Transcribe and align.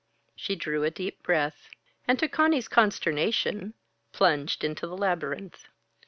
She 0.35 0.55
drew 0.55 0.83
a 0.83 0.89
deep 0.89 1.21
breath, 1.21 1.69
and 2.07 2.17
to 2.17 2.27
Conny's 2.27 2.67
consternation, 2.67 3.75
plunged 4.11 4.63
into 4.63 4.87
the 4.87 4.97
labyrinth. 4.97 5.65